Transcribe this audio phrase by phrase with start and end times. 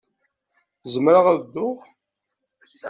[0.91, 1.77] Zemreɣ ad dduɣ?